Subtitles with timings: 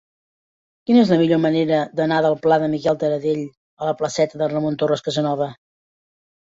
[0.89, 3.47] Quina és la millor manera d'anar del pla de Miquel Tarradell
[3.85, 5.55] a la placeta de Ramon Torres Casanova?